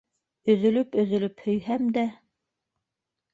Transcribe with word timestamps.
Өҙөлөп-өҙөлөп 0.53 1.43
һөйһәм 1.49 1.93
дә. 1.99 2.07